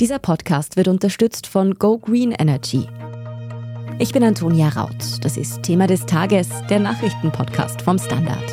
[0.00, 2.86] Dieser Podcast wird unterstützt von Go Green Energy.
[3.98, 4.92] Ich bin Antonia Raut.
[5.22, 8.44] Das ist Thema des Tages, der Nachrichtenpodcast vom Standard.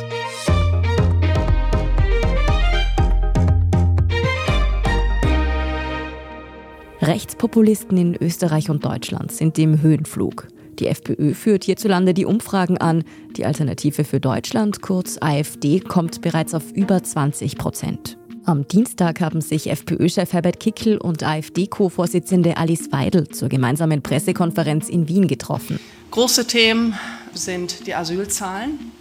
[7.02, 10.48] Rechtspopulisten in Österreich und Deutschland sind im Höhenflug.
[10.78, 13.04] Die FPÖ führt hierzulande die Umfragen an.
[13.36, 18.16] Die Alternative für Deutschland, kurz AfD, kommt bereits auf über 20 Prozent.
[18.46, 25.08] Am Dienstag haben sich FPÖ-Chef Herbert Kickl und AfD-Co-Vorsitzende Alice Weidel zur gemeinsamen Pressekonferenz in
[25.08, 25.80] Wien getroffen.
[26.10, 26.94] Große Themen
[27.32, 28.92] sind die Asylzahlen.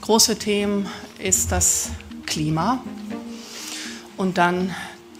[0.00, 0.86] Große Themen
[1.20, 1.90] ist das
[2.26, 2.82] Klima.
[4.16, 4.74] Und dann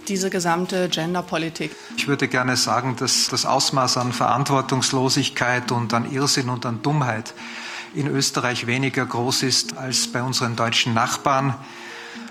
[0.08, 1.70] diese gesamte Genderpolitik.
[1.96, 7.34] Ich würde gerne sagen, dass das Ausmaß an Verantwortungslosigkeit und an Irrsinn und an Dummheit
[7.94, 11.54] in Österreich weniger groß ist als bei unseren deutschen Nachbarn.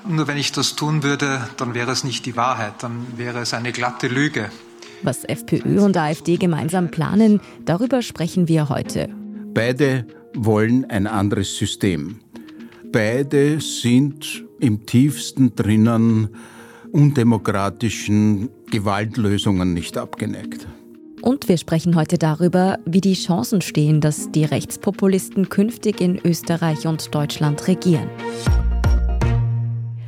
[0.07, 3.53] Nur wenn ich das tun würde, dann wäre es nicht die Wahrheit, dann wäre es
[3.53, 4.49] eine glatte Lüge.
[5.01, 9.09] Was FPÖ und AfD gemeinsam planen, darüber sprechen wir heute.
[9.53, 12.19] Beide wollen ein anderes System.
[12.91, 16.29] Beide sind im tiefsten drinnen
[16.91, 20.67] undemokratischen Gewaltlösungen nicht abgeneigt.
[21.21, 26.85] Und wir sprechen heute darüber, wie die Chancen stehen, dass die Rechtspopulisten künftig in Österreich
[26.85, 28.09] und Deutschland regieren.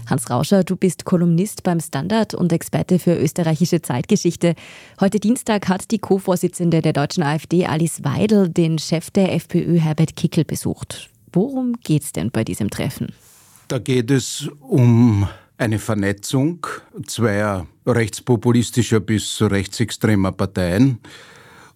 [0.07, 4.55] Hans Rauscher, du bist Kolumnist beim Standard und Experte für österreichische Zeitgeschichte.
[4.99, 10.15] Heute Dienstag hat die Co-Vorsitzende der deutschen AfD, Alice Weidel, den Chef der FPÖ, Herbert
[10.15, 11.09] Kickel, besucht.
[11.33, 13.13] Worum geht es denn bei diesem Treffen?
[13.67, 16.67] Da geht es um eine Vernetzung
[17.05, 20.99] zweier rechtspopulistischer bis rechtsextremer Parteien.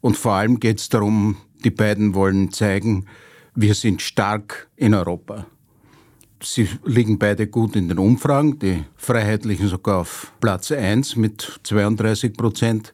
[0.01, 3.05] Und vor allem geht es darum, die beiden wollen zeigen,
[3.55, 5.47] wir sind stark in Europa.
[6.41, 12.33] Sie liegen beide gut in den Umfragen, die Freiheitlichen sogar auf Platz 1 mit 32
[12.33, 12.93] Prozent.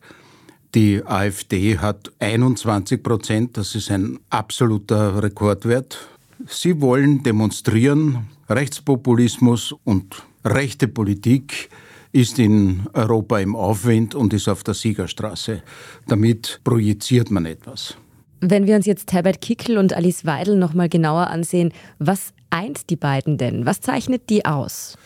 [0.73, 6.07] Die AfD hat 21 Prozent, das ist ein absoluter Rekordwert.
[6.47, 11.69] Sie wollen demonstrieren, Rechtspopulismus und rechte Politik
[12.11, 15.61] ist in Europa im Aufwind und ist auf der Siegerstraße.
[16.07, 17.97] Damit projiziert man etwas.
[18.41, 22.89] Wenn wir uns jetzt Herbert Kickl und Alice Weidel noch mal genauer ansehen, was eint
[22.89, 23.66] die beiden denn?
[23.66, 24.97] Was zeichnet die aus?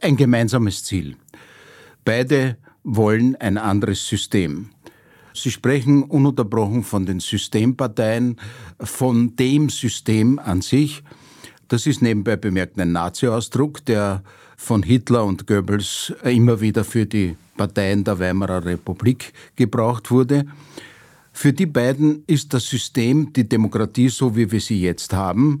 [0.00, 1.16] Ein gemeinsames Ziel.
[2.04, 4.70] Beide wollen ein anderes System.
[5.34, 8.38] Sie sprechen ununterbrochen von den Systemparteien,
[8.80, 11.02] von dem System an sich.
[11.68, 14.22] Das ist nebenbei bemerkt ein Nazi-Ausdruck, der
[14.56, 20.44] von Hitler und Goebbels immer wieder für die Parteien der Weimarer Republik gebraucht wurde.
[21.32, 25.60] Für die beiden ist das System die Demokratie so, wie wir sie jetzt haben,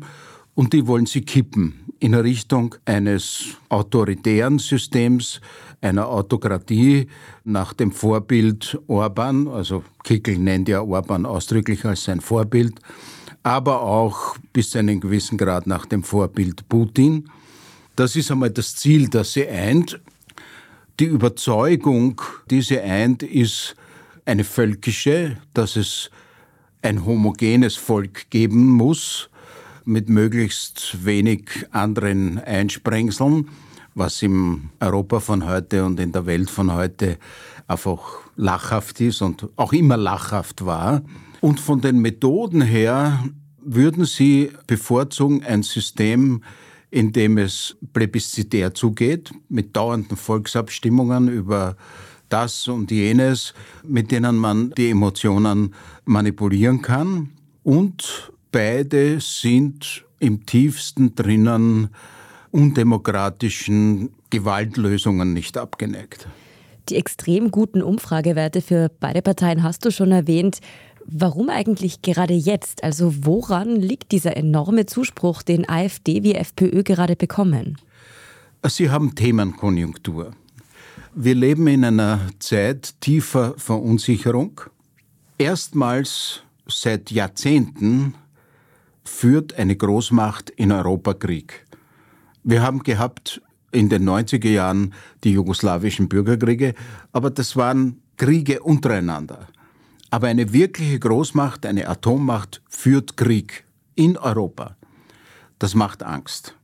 [0.54, 5.40] und die wollen sie kippen in Richtung eines autoritären Systems,
[5.80, 7.06] einer Autokratie
[7.44, 12.74] nach dem Vorbild Orban, also Kickel nennt ja Orban ausdrücklich als sein Vorbild,
[13.42, 17.28] aber auch bis zu einem gewissen Grad nach dem Vorbild Putin.
[17.96, 20.00] Das ist einmal das Ziel, das sie eint.
[20.98, 22.20] Die Überzeugung,
[22.50, 23.76] die sie eint, ist
[24.24, 26.10] eine völkische, dass es
[26.82, 29.30] ein homogenes Volk geben muss,
[29.84, 33.48] mit möglichst wenig anderen Einsprengseln,
[33.94, 37.18] was im Europa von heute und in der Welt von heute
[37.66, 38.00] einfach
[38.36, 41.02] lachhaft ist und auch immer lachhaft war.
[41.40, 43.24] Und von den Methoden her
[43.60, 46.42] würden Sie bevorzugen ein System,
[46.90, 51.76] in dem es plebiszitär zugeht, mit dauernden Volksabstimmungen über
[52.28, 53.54] das und jenes,
[53.86, 57.30] mit denen man die Emotionen manipulieren kann.
[57.62, 61.88] Und beide sind im tiefsten drinnen
[62.52, 66.28] undemokratischen Gewaltlösungen nicht abgeneigt.
[66.88, 70.60] Die extrem guten Umfragewerte für beide Parteien hast du schon erwähnt.
[71.06, 72.84] Warum eigentlich gerade jetzt?
[72.84, 77.78] Also woran liegt dieser enorme Zuspruch, den AfD wie FPÖ gerade bekommen?
[78.66, 80.32] Sie haben Themenkonjunktur.
[81.14, 84.60] Wir leben in einer Zeit tiefer Verunsicherung.
[85.38, 88.14] Erstmals seit Jahrzehnten
[89.04, 91.66] führt eine Großmacht in Europa Krieg.
[92.44, 93.40] Wir haben gehabt
[93.70, 94.94] in den 90er Jahren
[95.24, 96.74] die jugoslawischen Bürgerkriege,
[97.12, 99.48] aber das waren Kriege untereinander.
[100.10, 103.64] Aber eine wirkliche Großmacht, eine Atommacht führt Krieg
[103.94, 104.76] in Europa.
[105.58, 106.54] Das macht Angst.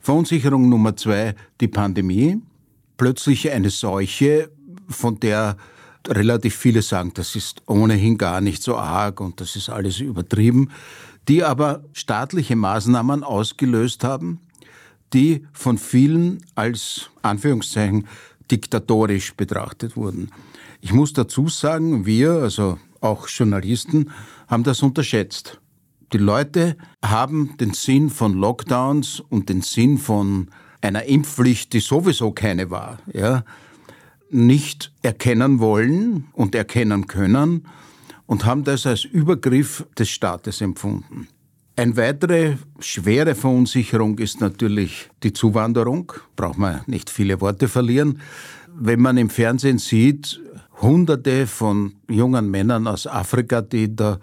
[0.00, 2.40] Verunsicherung Nummer zwei, die Pandemie.
[2.96, 4.50] Plötzlich eine Seuche,
[4.88, 5.56] von der
[6.08, 10.70] relativ viele sagen, das ist ohnehin gar nicht so arg und das ist alles übertrieben,
[11.28, 14.40] die aber staatliche Maßnahmen ausgelöst haben,
[15.12, 18.06] die von vielen als Anführungszeichen
[18.50, 20.30] diktatorisch betrachtet wurden.
[20.80, 24.10] Ich muss dazu sagen, wir, also auch Journalisten,
[24.48, 25.60] haben das unterschätzt.
[26.12, 30.48] Die Leute haben den Sinn von Lockdowns und den Sinn von
[30.80, 33.44] einer Impfpflicht, die sowieso keine war, ja,
[34.30, 37.66] nicht erkennen wollen und erkennen können
[38.32, 41.28] und haben das als Übergriff des Staates empfunden.
[41.76, 46.10] Eine weitere schwere Verunsicherung ist natürlich die Zuwanderung.
[46.34, 48.20] Braucht man nicht viele Worte verlieren.
[48.74, 50.40] Wenn man im Fernsehen sieht,
[50.80, 54.18] Hunderte von jungen Männern aus Afrika, die da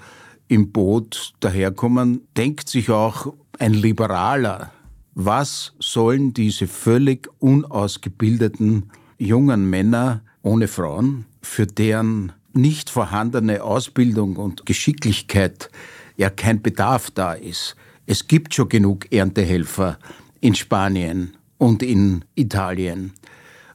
[0.47, 4.71] im Boot daherkommen, denkt sich auch ein Liberaler,
[5.13, 8.89] was sollen diese völlig unausgebildeten
[9.19, 15.69] jungen Männer ohne Frauen, für deren nicht vorhandene Ausbildung und Geschicklichkeit
[16.17, 17.75] ja kein Bedarf da ist.
[18.05, 19.99] Es gibt schon genug Erntehelfer
[20.41, 23.13] in Spanien und in Italien.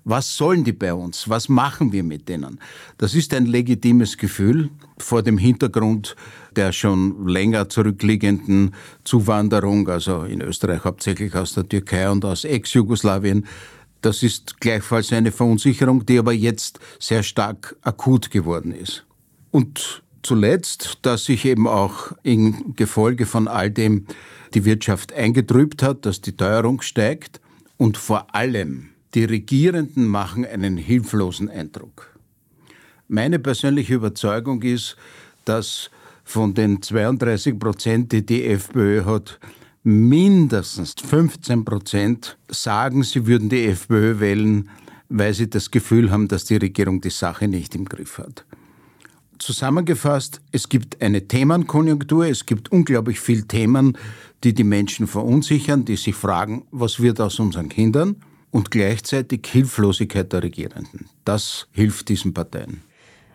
[0.06, 1.28] Was sollen die bei uns?
[1.30, 2.60] Was machen wir mit denen?
[2.98, 4.68] Das ist ein legitimes Gefühl
[4.98, 6.14] vor dem Hintergrund
[6.56, 8.74] der schon länger zurückliegenden
[9.04, 13.46] Zuwanderung, also in Österreich hauptsächlich aus der Türkei und aus Ex-Jugoslawien.
[14.04, 19.06] Das ist gleichfalls eine Verunsicherung, die aber jetzt sehr stark akut geworden ist.
[19.50, 24.06] Und zuletzt, dass sich eben auch im Gefolge von all dem
[24.52, 27.40] die Wirtschaft eingetrübt hat, dass die Teuerung steigt
[27.78, 32.14] und vor allem die Regierenden machen einen hilflosen Eindruck.
[33.08, 34.96] Meine persönliche Überzeugung ist,
[35.46, 35.90] dass
[36.24, 39.40] von den 32 Prozent, die die FPÖ hat,
[39.84, 44.70] mindestens 15 Prozent sagen, sie würden die FPÖ wählen,
[45.10, 48.44] weil sie das Gefühl haben, dass die Regierung die Sache nicht im Griff hat.
[49.38, 53.98] Zusammengefasst, es gibt eine Themenkonjunktur, es gibt unglaublich viele Themen,
[54.42, 58.16] die die Menschen verunsichern, die sich fragen, was wird aus unseren Kindern
[58.50, 61.08] und gleichzeitig Hilflosigkeit der Regierenden.
[61.24, 62.82] Das hilft diesen Parteien.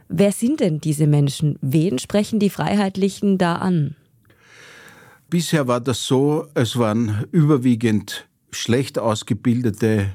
[0.08, 1.60] Wer sind denn diese Menschen?
[1.62, 3.96] Wen sprechen die Freiheitlichen da an?
[5.30, 10.08] Bisher war das so, es waren überwiegend schlecht ausgebildete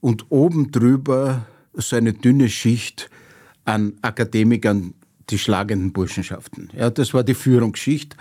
[0.00, 3.10] und oben drüber so eine dünne Schicht
[3.66, 4.94] an Akademikern,
[5.28, 6.70] die schlagenden Burschenschaften.
[6.74, 8.16] Ja, das war die Führungsschicht.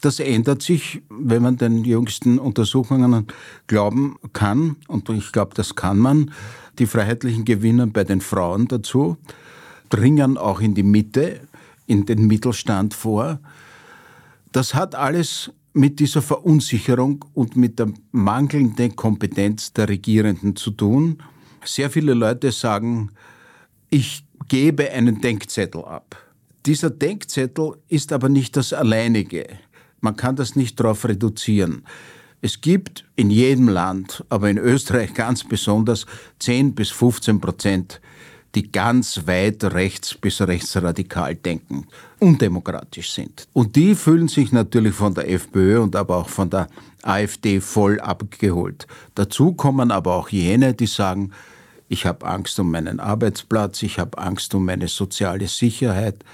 [0.00, 3.26] Das ändert sich, wenn man den jüngsten Untersuchungen
[3.66, 6.30] glauben kann, und ich glaube, das kann man.
[6.78, 9.18] Die Freiheitlichen gewinnen bei den Frauen dazu
[9.90, 11.40] dringen auch in die Mitte,
[11.86, 13.40] in den Mittelstand vor.
[14.52, 21.22] Das hat alles mit dieser Verunsicherung und mit der mangelnden Kompetenz der Regierenden zu tun.
[21.64, 23.10] Sehr viele Leute sagen,
[23.90, 26.16] ich gebe einen Denkzettel ab.
[26.66, 29.46] Dieser Denkzettel ist aber nicht das alleinige.
[30.00, 31.84] Man kann das nicht darauf reduzieren.
[32.40, 36.06] Es gibt in jedem Land, aber in Österreich ganz besonders,
[36.38, 38.00] 10 bis 15 Prozent
[38.54, 41.86] die ganz weit rechts bis rechtsradikal denken,
[42.18, 43.46] undemokratisch sind.
[43.52, 46.68] Und die fühlen sich natürlich von der FPÖ und aber auch von der
[47.02, 48.86] AfD voll abgeholt.
[49.14, 51.32] Dazu kommen aber auch jene, die sagen,
[51.88, 56.24] ich habe Angst um meinen Arbeitsplatz, ich habe Angst um meine soziale Sicherheit.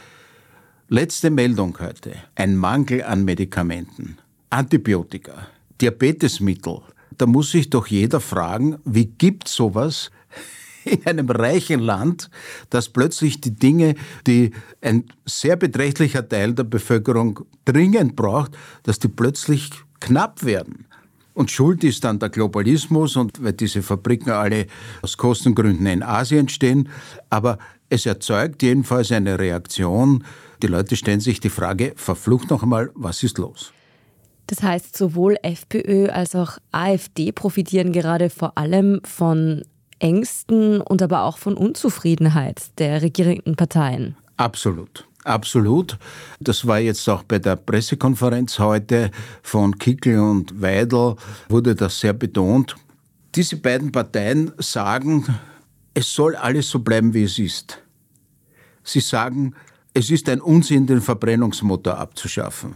[0.89, 2.15] Letzte Meldung heute.
[2.35, 4.19] Ein Mangel an Medikamenten,
[4.51, 5.47] Antibiotika,
[5.81, 6.81] Diabetesmittel.
[7.17, 10.11] Da muss sich doch jeder fragen, wie gibt sowas
[10.85, 12.31] in einem reichen Land,
[12.71, 13.95] dass plötzlich die Dinge,
[14.27, 20.87] die ein sehr beträchtlicher Teil der Bevölkerung dringend braucht, dass die plötzlich knapp werden.
[21.35, 24.67] Und Schuld ist dann der Globalismus und weil diese Fabriken alle
[25.03, 26.89] aus Kostengründen in Asien stehen.
[27.29, 30.25] Aber es erzeugt jedenfalls eine Reaktion.
[30.63, 33.73] Die Leute stellen sich die Frage, verflucht noch einmal, was ist los?
[34.47, 39.65] Das heißt, sowohl FPÖ als auch AfD profitieren gerade vor allem von
[40.05, 44.17] Ängsten und aber auch von Unzufriedenheit der regierenden Parteien.
[44.37, 45.09] Absolut.
[45.25, 45.97] Absolut.
[46.39, 49.11] Das war jetzt auch bei der Pressekonferenz heute
[49.43, 51.17] von Kickel und Weidel,
[51.49, 52.77] wurde das sehr betont.
[53.35, 55.25] Diese beiden Parteien sagen,
[55.95, 57.79] es soll alles so bleiben, wie es ist.
[58.83, 59.55] Sie sagen,
[59.95, 62.75] es ist ein Unsinn, den Verbrennungsmotor abzuschaffen.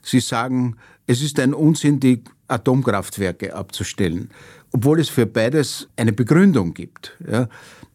[0.00, 0.76] Sie sagen,
[1.06, 4.30] es ist ein Unsinn, die Atomkraftwerke abzustellen
[4.72, 7.16] obwohl es für beides eine Begründung gibt.
[7.30, 7.48] Ja.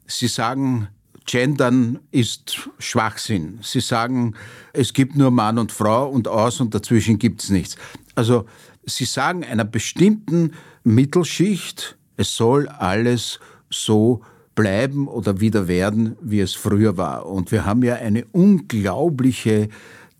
[0.05, 0.88] Sie sagen,
[1.25, 3.60] Gendern ist Schwachsinn.
[3.62, 4.36] Sie sagen,
[4.74, 7.75] es gibt nur Mann und Frau und aus und dazwischen gibt es nichts.
[8.15, 8.45] Also
[8.86, 10.51] Sie sagen einer bestimmten
[10.83, 14.22] Mittelschicht, es soll alles so
[14.55, 17.25] bleiben oder wieder werden, wie es früher war.
[17.25, 19.69] Und wir haben ja eine unglaubliche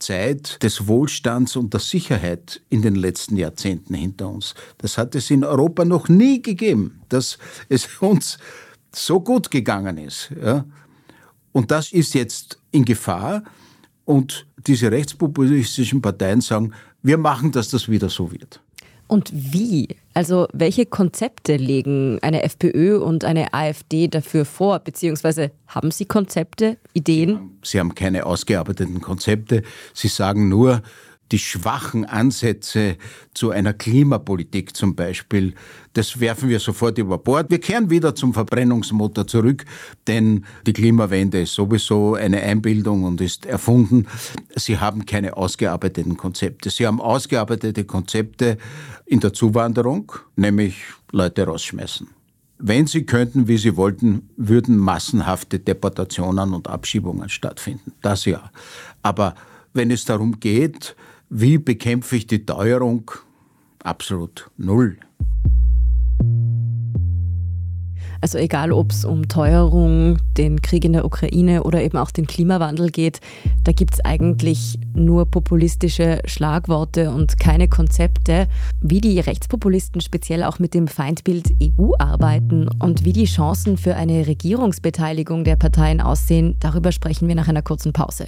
[0.04, 4.54] Zeit des Wohlstands und der Sicherheit in den letzten Jahrzehnten hinter uns.
[4.78, 7.38] Das hat es in Europa noch nie gegeben, dass
[7.70, 8.38] es uns
[8.94, 10.32] so gut gegangen ist.
[10.42, 10.66] Ja?
[11.52, 13.44] Und das ist jetzt in Gefahr.
[14.06, 18.62] Und diese rechtspopulistischen Parteien sagen, wir machen, dass das wieder so wird.
[19.08, 19.90] Und wie?
[20.14, 24.80] Also welche Konzepte legen eine FPÖ und eine AfD dafür vor?
[24.80, 27.60] Beziehungsweise haben Sie Konzepte, Ideen?
[27.64, 29.64] Sie haben keine ausgearbeiteten Konzepte.
[29.94, 30.82] Sie sagen nur,
[31.34, 32.96] die schwachen Ansätze
[33.34, 35.56] zu einer Klimapolitik zum Beispiel,
[35.94, 37.50] das werfen wir sofort über Bord.
[37.50, 39.66] Wir kehren wieder zum Verbrennungsmotor zurück,
[40.06, 44.06] denn die Klimawende ist sowieso eine Einbildung und ist erfunden.
[44.56, 46.70] Sie haben keine ausgearbeiteten Konzepte.
[46.70, 48.60] Sie haben ausgearbeitete Konzepte
[49.08, 52.08] in der Zuwanderung, nämlich Leute rausschmeißen.
[52.60, 57.94] Wenn sie könnten, wie sie wollten, würden massenhafte Deportationen und Abschiebungen stattfinden.
[58.04, 58.52] Das ja.
[59.02, 59.34] Aber
[59.74, 60.96] wenn es darum geht,
[61.30, 63.12] wie bekämpfe ich die Teuerung?
[63.84, 64.98] Absolut null.
[68.24, 72.26] Also egal, ob es um Teuerung, den Krieg in der Ukraine oder eben auch den
[72.26, 73.20] Klimawandel geht,
[73.66, 78.48] da gibt es eigentlich nur populistische Schlagworte und keine Konzepte.
[78.80, 83.98] Wie die Rechtspopulisten speziell auch mit dem Feindbild EU arbeiten und wie die Chancen für
[83.98, 88.28] eine Regierungsbeteiligung der Parteien aussehen, darüber sprechen wir nach einer kurzen Pause.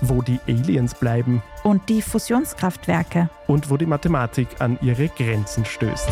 [0.00, 6.08] wo die Aliens bleiben und die Fusionskraftwerke und wo die Mathematik an ihre Grenzen stößt.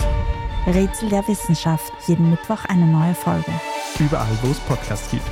[0.67, 3.53] Rätsel der Wissenschaft, jeden Mittwoch eine neue Folge.
[3.99, 5.23] Überall, wo es Podcasts gibt.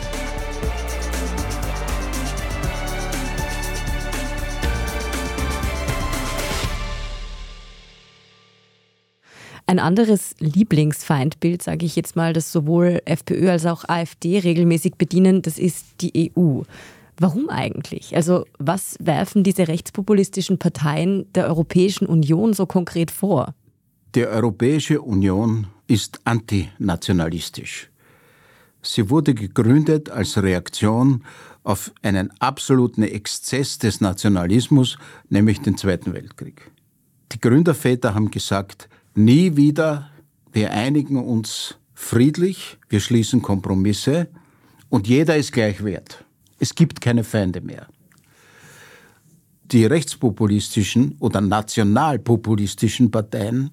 [9.73, 15.41] Ein anderes Lieblingsfeindbild, sage ich jetzt mal, das sowohl FPÖ als auch AfD regelmäßig bedienen,
[15.41, 16.61] das ist die EU.
[17.19, 18.17] Warum eigentlich?
[18.17, 23.55] Also was werfen diese rechtspopulistischen Parteien der Europäischen Union so konkret vor?
[24.15, 27.91] Die Europäische Union ist antinationalistisch.
[28.83, 31.25] Sie wurde gegründet als Reaktion
[31.63, 36.71] auf einen absoluten Exzess des Nationalismus, nämlich den Zweiten Weltkrieg.
[37.31, 40.11] Die Gründerväter haben gesagt, nie wieder,
[40.53, 44.29] wir einigen uns friedlich, wir schließen Kompromisse
[44.89, 46.25] und jeder ist gleich wert.
[46.63, 47.89] Es gibt keine Feinde mehr.
[49.73, 53.73] Die rechtspopulistischen oder nationalpopulistischen Parteien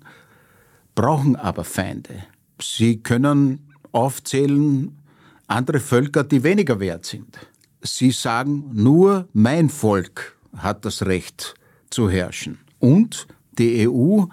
[0.95, 2.23] brauchen aber Feinde.
[2.59, 3.59] Sie können
[3.91, 4.97] aufzählen
[5.45, 7.37] andere Völker, die weniger wert sind.
[7.83, 11.53] Sie sagen, nur mein Volk hat das Recht
[11.91, 12.57] zu herrschen.
[12.79, 13.27] Und
[13.59, 14.23] die EU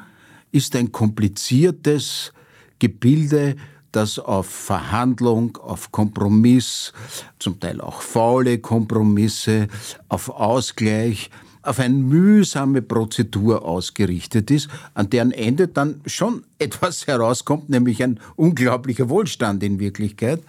[0.51, 2.33] ist ein kompliziertes
[2.79, 3.57] Gebilde,
[3.97, 6.93] das auf Verhandlung, auf Kompromiss,
[7.39, 9.69] zum Teil auch faule Kompromisse,
[10.09, 11.31] auf Ausgleich,
[11.63, 18.21] auf eine mühsame Prozedur ausgerichtet ist, an deren Ende dann schon etwas herauskommt, nämlich ein
[18.37, 20.43] unglaublicher Wohlstand in Wirklichkeit.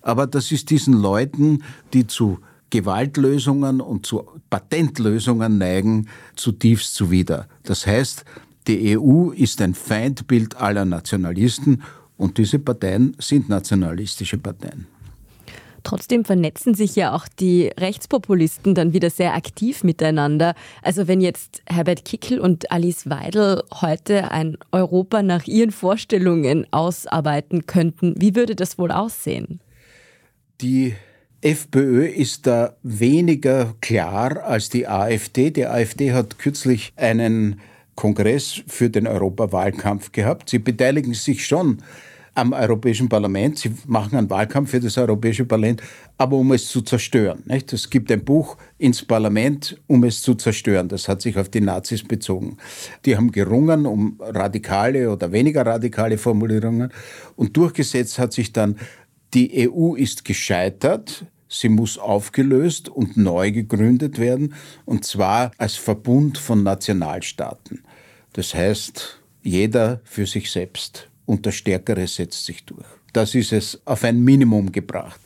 [0.00, 2.38] Aber das ist diesen Leuten, die zu
[2.70, 7.46] Gewaltlösungen und zu Patentlösungen neigen, zutiefst zuwider.
[7.64, 8.24] Das heißt,
[8.66, 11.82] die EU ist ein Feindbild aller Nationalisten
[12.20, 14.86] und diese Parteien sind nationalistische Parteien.
[15.82, 20.54] Trotzdem vernetzen sich ja auch die Rechtspopulisten dann wieder sehr aktiv miteinander.
[20.82, 27.64] Also wenn jetzt Herbert Kickel und Alice Weidel heute ein Europa nach ihren Vorstellungen ausarbeiten
[27.64, 29.60] könnten, wie würde das wohl aussehen?
[30.60, 30.94] Die
[31.40, 35.50] FPÖ ist da weniger klar als die AfD.
[35.50, 37.60] Die AfD hat kürzlich einen
[38.00, 40.48] Kongress für den Europawahlkampf gehabt.
[40.48, 41.82] Sie beteiligen sich schon
[42.34, 43.58] am Europäischen Parlament.
[43.58, 45.82] Sie machen einen Wahlkampf für das Europäische Parlament,
[46.16, 47.42] aber um es zu zerstören.
[47.44, 47.74] Nicht?
[47.74, 50.88] Es gibt ein Buch ins Parlament, um es zu zerstören.
[50.88, 52.56] Das hat sich auf die Nazis bezogen.
[53.04, 56.90] Die haben gerungen um radikale oder weniger radikale Formulierungen
[57.36, 58.76] und durchgesetzt hat sich dann,
[59.34, 61.26] die EU ist gescheitert.
[61.50, 64.54] Sie muss aufgelöst und neu gegründet werden,
[64.86, 67.82] und zwar als Verbund von Nationalstaaten.
[68.32, 72.86] Das heißt, jeder für sich selbst und der Stärkere setzt sich durch.
[73.12, 75.20] Das ist es auf ein Minimum gebracht.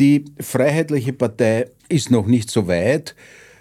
[0.00, 3.14] Die Freiheitliche Partei ist noch nicht so weit.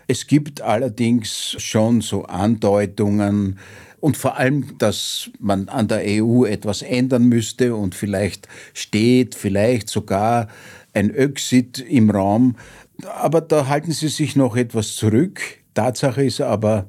[0.07, 3.59] Es gibt allerdings schon so Andeutungen
[3.99, 9.89] und vor allem, dass man an der EU etwas ändern müsste und vielleicht steht, vielleicht
[9.89, 10.47] sogar
[10.93, 12.55] ein Exit im Raum.
[13.05, 15.39] Aber da halten sie sich noch etwas zurück.
[15.75, 16.87] Tatsache ist aber,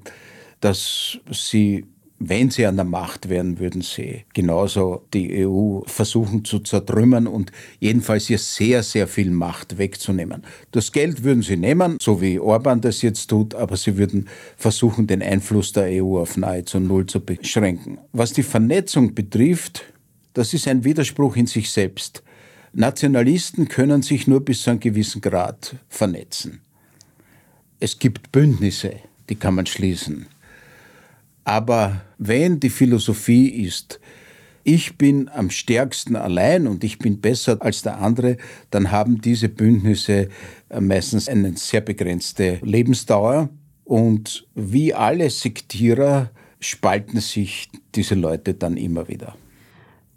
[0.63, 1.85] dass sie
[2.25, 7.51] wenn sie an der Macht wären, würden sie genauso die EU versuchen zu zertrümmern und
[7.81, 10.45] jedenfalls ihr sehr, sehr viel Macht wegzunehmen.
[10.71, 15.09] Das Geld würden sie nehmen, so wie Orban das jetzt tut, aber sie würden versuchen,
[15.09, 17.99] den Einfluss der EU auf nahezu null zu beschränken.
[18.13, 19.85] Was die Vernetzung betrifft,
[20.35, 22.23] das ist ein Widerspruch in sich selbst.
[22.73, 26.61] Nationalisten können sich nur bis zu einem gewissen Grad vernetzen.
[27.81, 28.95] Es gibt Bündnisse,
[29.29, 30.27] die kann man schließen.
[31.45, 34.01] Aber wenn die Philosophie ist,
[34.65, 38.37] ich bin am stärksten allein und ich bin besser als der andere,
[38.71, 40.29] dann haben diese Bündnisse
[40.69, 43.49] äh, meistens eine sehr begrenzte Lebensdauer.
[43.85, 46.31] Und wie alle Sektierer
[46.61, 49.35] spalten sich diese Leute dann immer wieder.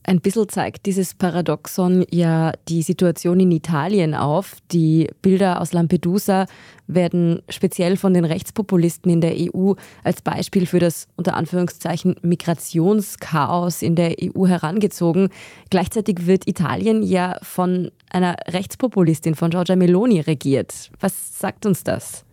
[0.07, 4.57] Ein bisschen zeigt dieses Paradoxon ja die Situation in Italien auf.
[4.71, 6.45] Die Bilder aus Lampedusa
[6.85, 13.81] werden speziell von den Rechtspopulisten in der EU als Beispiel für das unter Anführungszeichen Migrationschaos
[13.81, 15.29] in der EU herangezogen.
[15.71, 20.91] Gleichzeitig wird Italien ja von einer Rechtspopulistin, von Giorgia Meloni regiert.
[20.99, 22.25] Was sagt uns das?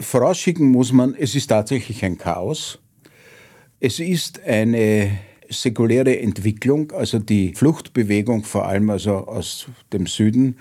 [0.00, 2.80] Vorausschicken muss man, es ist tatsächlich ein Chaos.
[3.78, 5.16] Es ist eine
[5.48, 10.56] säkuläre Entwicklung, also die Fluchtbewegung vor allem also aus dem Süden,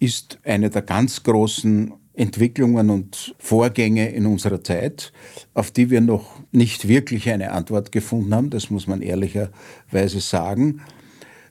[0.00, 5.12] ist eine der ganz großen Entwicklungen und Vorgänge in unserer Zeit,
[5.54, 10.80] auf die wir noch nicht wirklich eine Antwort gefunden haben, das muss man ehrlicherweise sagen.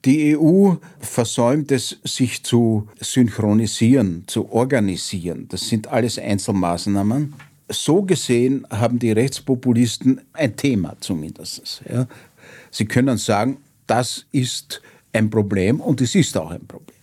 [0.05, 5.47] Die EU versäumt es, sich zu synchronisieren, zu organisieren.
[5.49, 7.33] Das sind alles Einzelmaßnahmen.
[7.69, 11.83] So gesehen haben die Rechtspopulisten ein Thema zumindest.
[11.89, 12.07] Ja.
[12.69, 14.81] Sie können sagen, das ist
[15.13, 16.95] ein Problem und es ist auch ein Problem.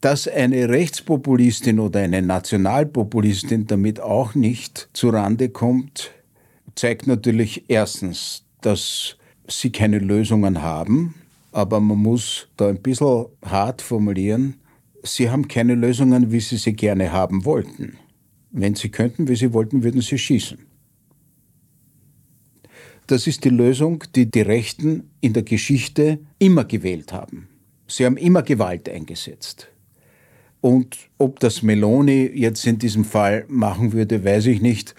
[0.00, 6.10] Dass eine Rechtspopulistin oder eine Nationalpopulistin damit auch nicht zurande kommt,
[6.74, 9.16] zeigt natürlich erstens, dass
[9.48, 11.14] sie keine Lösungen haben,
[11.52, 14.56] aber man muss da ein bisschen hart formulieren,
[15.02, 17.98] sie haben keine Lösungen, wie sie sie gerne haben wollten.
[18.56, 20.58] Wenn sie könnten, wie sie wollten, würden sie schießen.
[23.08, 27.48] Das ist die Lösung, die die Rechten in der Geschichte immer gewählt haben.
[27.88, 29.68] Sie haben immer Gewalt eingesetzt.
[30.60, 34.94] Und ob das Meloni jetzt in diesem Fall machen würde, weiß ich nicht.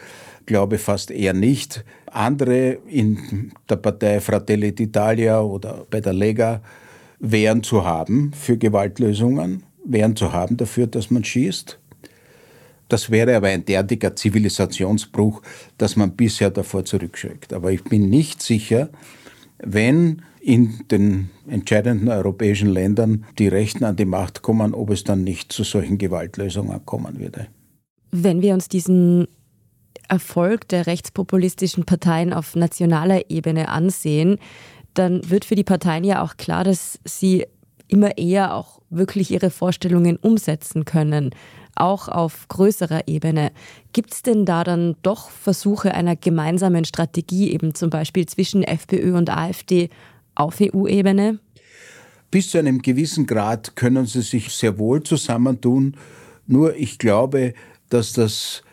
[0.46, 1.86] Glaube fast eher nicht.
[2.08, 6.62] Andere in der Partei Fratelli d'Italia oder bei der Lega
[7.20, 11.80] wären zu haben für Gewaltlösungen, wären zu haben dafür, dass man schießt.
[12.88, 15.42] Das wäre aber ein derartiger Zivilisationsbruch,
[15.78, 17.54] dass man bisher davor zurückschreckt.
[17.54, 18.90] Aber ich bin nicht sicher,
[19.58, 25.24] wenn in den entscheidenden europäischen Ländern die Rechten an die Macht kommen, ob es dann
[25.24, 27.48] nicht zu solchen Gewaltlösungen kommen würde.
[28.12, 29.28] Wenn wir uns diesen
[30.08, 34.38] Erfolg der rechtspopulistischen Parteien auf nationaler Ebene ansehen,
[34.94, 37.48] dann wird für die Parteien ja auch klar, dass sie
[37.88, 41.32] immer eher auch wirklich ihre Vorstellungen umsetzen können
[41.76, 43.52] auch auf größerer Ebene.
[43.94, 49.16] Gibt es denn da dann doch Versuche einer gemeinsamen Strategie, eben zum Beispiel zwischen FPÖ
[49.16, 49.90] und AfD
[50.36, 51.40] auf EU-Ebene?
[52.32, 55.96] Bis zu einem gewissen Grad können sie sich sehr wohl zusammentun.
[56.48, 57.54] Nur ich glaube,
[57.90, 58.64] dass das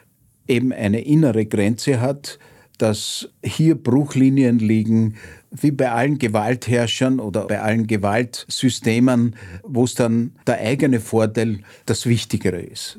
[0.48, 2.38] eben eine innere Grenze hat,
[2.78, 5.16] dass hier Bruchlinien liegen,
[5.52, 12.06] wie bei allen Gewaltherrschern oder bei allen Gewaltsystemen, wo es dann der eigene Vorteil das
[12.06, 12.98] Wichtigere ist.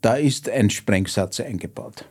[0.00, 2.06] Da ist ein Sprengsatz eingebaut.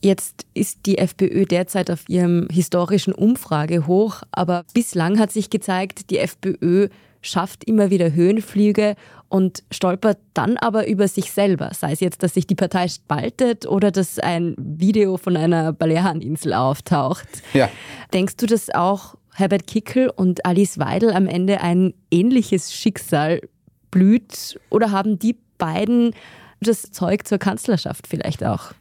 [0.00, 6.18] Jetzt ist die FPÖ derzeit auf ihrem historischen Umfragehoch, aber bislang hat sich gezeigt, die
[6.18, 6.88] FPÖ
[7.20, 8.94] schafft immer wieder Höhenflüge
[9.28, 11.70] und stolpert dann aber über sich selber.
[11.74, 16.54] Sei es jetzt, dass sich die Partei spaltet oder dass ein Video von einer Baleareninsel
[16.54, 17.28] auftaucht.
[17.52, 17.68] Ja.
[18.12, 23.40] Denkst du, dass auch Herbert Kickel und Alice Weidel am Ende ein ähnliches Schicksal
[23.90, 24.58] blüht?
[24.70, 26.14] Oder haben die beiden
[26.60, 28.72] das Zeug zur Kanzlerschaft vielleicht auch?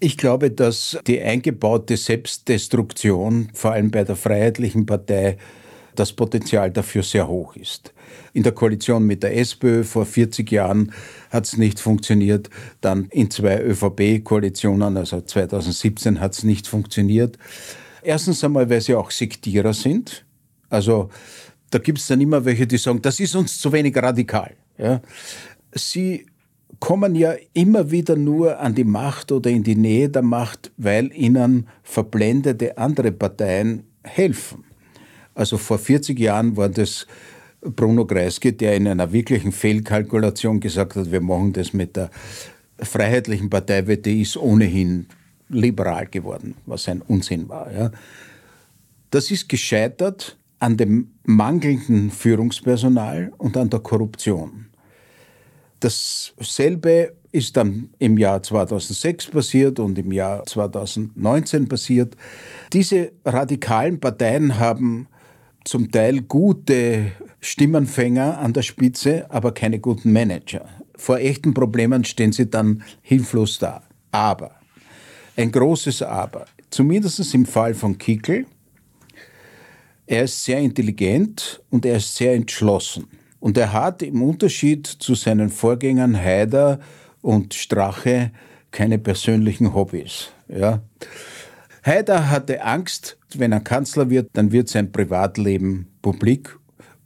[0.00, 5.38] Ich glaube, dass die eingebaute Selbstdestruktion, vor allem bei der Freiheitlichen Partei,
[5.96, 7.92] das Potenzial dafür sehr hoch ist.
[8.32, 10.92] In der Koalition mit der SPÖ vor 40 Jahren
[11.30, 12.50] hat es nicht funktioniert.
[12.80, 17.38] Dann in zwei ÖVP-Koalitionen, also 2017 hat es nicht funktioniert.
[18.02, 20.24] Erstens einmal, weil sie auch Sektierer sind.
[20.70, 21.10] Also
[21.70, 24.54] da gibt es dann immer welche, die sagen, das ist uns zu wenig radikal.
[24.78, 25.00] Ja.
[25.72, 26.26] Sie
[26.80, 31.12] kommen ja immer wieder nur an die Macht oder in die Nähe der Macht, weil
[31.12, 34.64] ihnen verblendete andere Parteien helfen.
[35.34, 37.06] Also vor 40 Jahren war das
[37.60, 42.10] Bruno Kreisky, der in einer wirklichen Fehlkalkulation gesagt hat, wir machen das mit der
[42.80, 45.06] Freiheitlichen Partei, weil die ist ohnehin
[45.48, 47.72] liberal geworden, was ein Unsinn war.
[47.72, 47.90] Ja.
[49.10, 54.66] Das ist gescheitert an dem mangelnden Führungspersonal und an der Korruption.
[55.80, 62.16] Dasselbe ist dann im Jahr 2006 passiert und im Jahr 2019 passiert.
[62.72, 65.06] Diese radikalen Parteien haben
[65.68, 70.66] zum Teil gute Stimmenfänger an der Spitze, aber keine guten Manager.
[70.96, 73.82] Vor echten Problemen stehen sie dann hilflos da.
[74.10, 74.52] Aber,
[75.36, 78.46] ein großes Aber, zumindest im Fall von Kickel,
[80.06, 83.06] er ist sehr intelligent und er ist sehr entschlossen.
[83.38, 86.80] Und er hat im Unterschied zu seinen Vorgängern Haider
[87.20, 88.32] und Strache
[88.70, 90.30] keine persönlichen Hobbys.
[90.48, 90.80] Ja.
[91.84, 96.58] Haider hatte Angst, wenn er Kanzler wird, dann wird sein Privatleben publik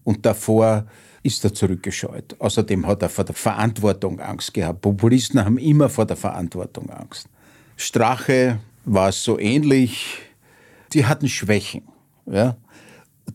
[0.04, 0.87] und davor
[1.22, 2.37] ist er zurückgescheut.
[2.38, 4.80] Außerdem hat er vor der Verantwortung Angst gehabt.
[4.80, 7.28] Populisten haben immer vor der Verantwortung Angst.
[7.76, 10.18] Strache war es so ähnlich.
[10.92, 11.82] Die hatten Schwächen,
[12.26, 12.56] ja,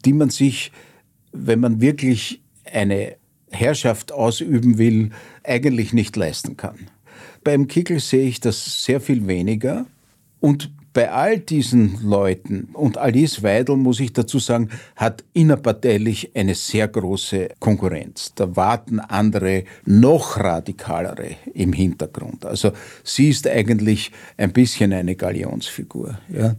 [0.06, 0.72] die man sich,
[1.32, 3.16] wenn man wirklich eine
[3.50, 5.12] Herrschaft ausüben will,
[5.44, 6.90] eigentlich nicht leisten kann.
[7.44, 9.86] Beim Kickel sehe ich das sehr viel weniger.
[10.40, 16.56] Und bei all diesen Leuten und Alice Weidel, muss ich dazu sagen, hat innerparteilich eine
[16.56, 18.34] sehr große Konkurrenz.
[18.34, 22.48] Da warten andere, noch radikalere im Hintergrund.
[22.48, 22.72] Also
[23.04, 26.18] sie ist eigentlich ein bisschen eine Galionsfigur.
[26.34, 26.56] Ja.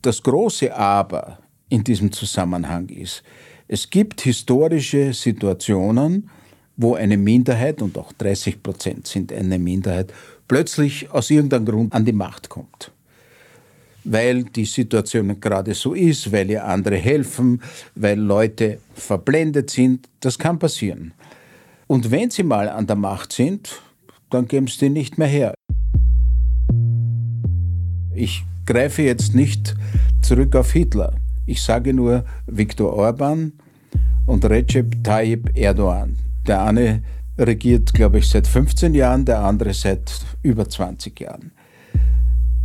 [0.00, 3.24] Das große Aber in diesem Zusammenhang ist,
[3.66, 6.30] es gibt historische Situationen,
[6.76, 10.12] wo eine Minderheit, und auch 30 Prozent sind eine Minderheit,
[10.46, 12.92] plötzlich aus irgendeinem Grund an die Macht kommt.
[14.04, 17.62] Weil die Situation gerade so ist, weil ihr andere helfen,
[17.94, 21.12] weil Leute verblendet sind, das kann passieren.
[21.86, 23.80] Und wenn sie mal an der Macht sind,
[24.30, 25.54] dann geben sie die nicht mehr her.
[28.14, 29.74] Ich greife jetzt nicht
[30.22, 31.14] zurück auf Hitler.
[31.46, 33.52] Ich sage nur Viktor Orban
[34.26, 36.16] und Recep Tayyip Erdogan.
[36.46, 37.02] Der eine
[37.38, 41.52] regiert, glaube ich, seit 15 Jahren, der andere seit über 20 Jahren.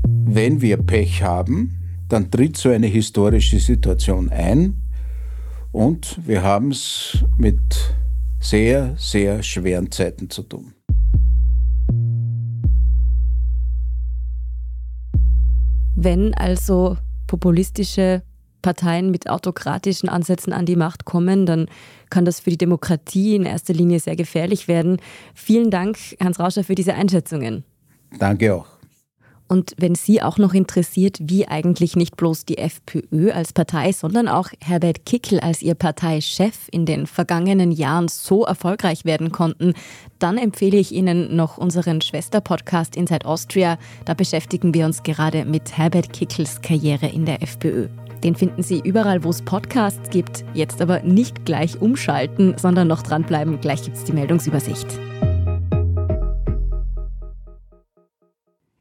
[0.07, 1.75] Wenn wir Pech haben,
[2.07, 4.81] dann tritt so eine historische Situation ein
[5.71, 7.95] und wir haben es mit
[8.39, 10.73] sehr, sehr schweren Zeiten zu tun.
[15.95, 18.23] Wenn also populistische
[18.61, 21.67] Parteien mit autokratischen Ansätzen an die Macht kommen, dann
[22.09, 24.97] kann das für die Demokratie in erster Linie sehr gefährlich werden.
[25.33, 27.63] Vielen Dank, Hans Rauscher, für diese Einschätzungen.
[28.17, 28.78] Danke auch.
[29.49, 34.27] Und wenn Sie auch noch interessiert, wie eigentlich nicht bloß die FPÖ als Partei, sondern
[34.27, 39.73] auch Herbert Kickel als Ihr Parteichef in den vergangenen Jahren so erfolgreich werden konnten,
[40.19, 43.79] dann empfehle ich Ihnen noch unseren Schwesterpodcast Inside Austria.
[44.05, 47.87] Da beschäftigen wir uns gerade mit Herbert Kickels Karriere in der FPÖ.
[48.23, 50.45] Den finden Sie überall, wo es Podcasts gibt.
[50.53, 53.59] Jetzt aber nicht gleich umschalten, sondern noch dranbleiben.
[53.61, 54.99] Gleich gibt es die Meldungsübersicht.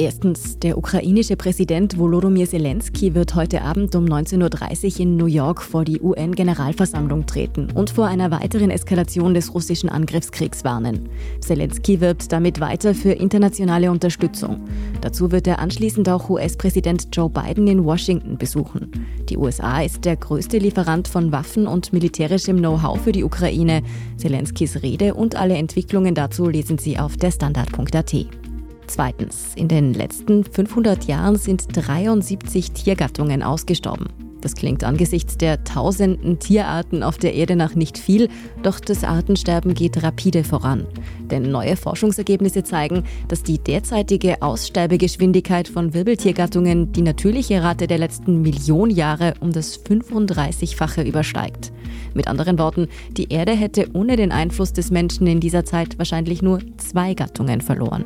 [0.00, 5.60] Erstens, der ukrainische Präsident Volodymyr Zelensky wird heute Abend um 19.30 Uhr in New York
[5.60, 11.08] vor die UN-Generalversammlung treten und vor einer weiteren Eskalation des russischen Angriffskriegs warnen.
[11.40, 14.60] Zelensky wirbt damit weiter für internationale Unterstützung.
[15.00, 18.92] Dazu wird er anschließend auch US-Präsident Joe Biden in Washington besuchen.
[19.28, 23.82] Die USA ist der größte Lieferant von Waffen und militärischem Know-how für die Ukraine.
[24.16, 28.47] Zelenskys Rede und alle Entwicklungen dazu lesen Sie auf der Standard.at.
[28.88, 34.06] Zweitens, in den letzten 500 Jahren sind 73 Tiergattungen ausgestorben.
[34.40, 38.28] Das klingt angesichts der tausenden Tierarten auf der Erde nach nicht viel,
[38.62, 40.86] doch das Artensterben geht rapide voran.
[41.30, 48.40] Denn neue Forschungsergebnisse zeigen, dass die derzeitige Aussterbegeschwindigkeit von Wirbeltiergattungen die natürliche Rate der letzten
[48.40, 51.72] Million Jahre um das 35-fache übersteigt.
[52.14, 56.42] Mit anderen Worten, die Erde hätte ohne den Einfluss des Menschen in dieser Zeit wahrscheinlich
[56.42, 58.04] nur zwei Gattungen verloren.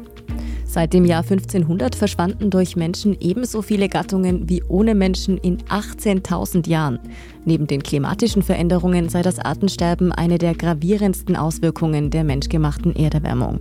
[0.72, 6.66] Seit dem Jahr 1500 verschwanden durch Menschen ebenso viele Gattungen wie ohne Menschen in 18.000
[6.66, 6.98] Jahren.
[7.44, 13.60] Neben den klimatischen Veränderungen sei das Artensterben eine der gravierendsten Auswirkungen der menschgemachten Erderwärmung.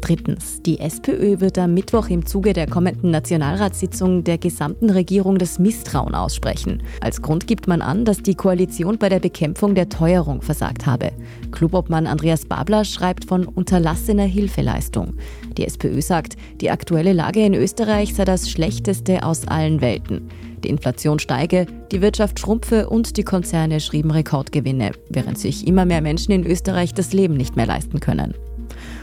[0.00, 0.62] Drittens.
[0.62, 6.14] Die SPÖ wird am Mittwoch im Zuge der kommenden Nationalratssitzung der gesamten Regierung das Misstrauen
[6.14, 6.82] aussprechen.
[7.00, 11.12] Als Grund gibt man an, dass die Koalition bei der Bekämpfung der Teuerung versagt habe.
[11.50, 15.14] Klubobmann Andreas Babler schreibt von unterlassener Hilfeleistung.
[15.56, 20.28] Die SPÖ sagt, die aktuelle Lage in Österreich sei das schlechteste aus allen Welten.
[20.64, 26.00] Die Inflation steige, die Wirtschaft schrumpfe und die Konzerne schrieben Rekordgewinne, während sich immer mehr
[26.00, 28.34] Menschen in Österreich das Leben nicht mehr leisten können.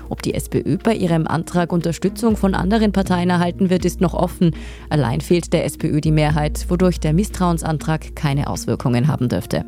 [0.10, 4.52] Ob die SPÖ bei ihrem Antrag Unterstützung von anderen Parteien erhalten wird, ist noch offen.
[4.90, 9.66] Allein fehlt der SPÖ die Mehrheit, wodurch der Misstrauensantrag keine Auswirkungen haben dürfte.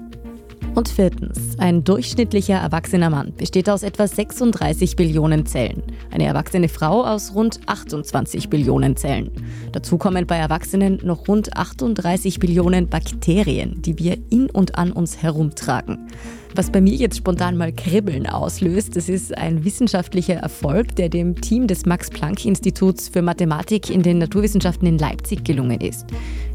[0.76, 7.06] Und viertens, ein durchschnittlicher erwachsener Mann besteht aus etwa 36 Billionen Zellen, eine erwachsene Frau
[7.06, 9.32] aus rund 28 Billionen Zellen.
[9.72, 15.22] Dazu kommen bei Erwachsenen noch rund 38 Billionen Bakterien, die wir in und an uns
[15.22, 16.10] herumtragen.
[16.58, 21.42] Was bei mir jetzt spontan mal Kribbeln auslöst, das ist ein wissenschaftlicher Erfolg, der dem
[21.42, 26.06] Team des Max-Planck-Instituts für Mathematik in den Naturwissenschaften in Leipzig gelungen ist.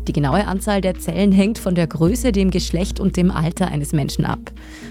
[0.08, 3.92] Die genaue Anzahl der Zellen hängt von der Größe, dem Geschlecht und dem Alter eines
[3.92, 4.40] Menschen ab.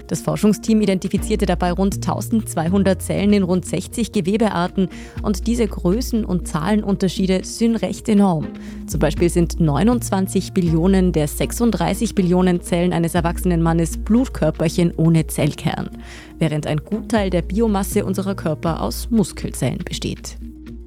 [0.06, 4.88] Das Forschungsteam identifizierte dabei rund 1200 Zellen in rund 60 Gewebearten
[5.22, 8.46] und diese Größen- und Zahlenunterschiede sind recht enorm.
[8.86, 15.90] Zum Beispiel sind 29 Billionen der 36 Billionen Zellen eines erwachsenen Mannes Blutkörperchen ohne Zellkern,
[16.38, 20.36] während ein Gutteil der Biomasse unserer Körper aus Muskelzellen besteht.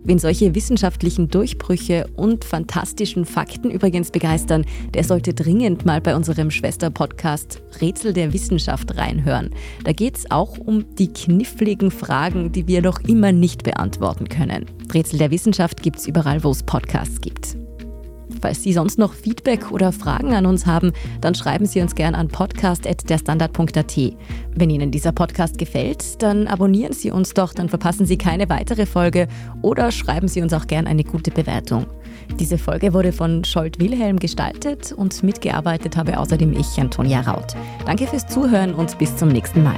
[0.06, 6.52] Wen solche wissenschaftlichen Durchbrüche und fantastischen Fakten übrigens begeistern, der sollte dringend mal bei unserem
[6.52, 9.52] Schwester-Podcast Rätsel der Wissenschaft reinhören.
[9.86, 14.66] Da geht es auch um die kniffligen Fragen, die wir noch immer nicht beantworten können.
[14.94, 17.63] Rätsel der Wissenschaft gibt es überall, wo es Podcasts gibt.
[18.42, 22.18] Falls Sie sonst noch Feedback oder Fragen an uns haben, dann schreiben Sie uns gerne
[22.18, 23.98] an podcast.derstandard.at.
[24.56, 28.86] Wenn Ihnen dieser Podcast gefällt, dann abonnieren Sie uns doch, dann verpassen Sie keine weitere
[28.86, 29.28] Folge
[29.62, 31.86] oder schreiben Sie uns auch gerne eine gute Bewertung.
[32.40, 37.56] Diese Folge wurde von Scholt Wilhelm gestaltet und mitgearbeitet habe außerdem ich, Antonia Raut.
[37.86, 39.78] Danke fürs Zuhören und bis zum nächsten Mal.